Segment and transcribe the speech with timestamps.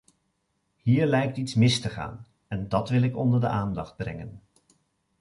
[0.77, 4.41] Hier lijkt iets mis te gaan, en dat wil ik onder de aandacht brengen.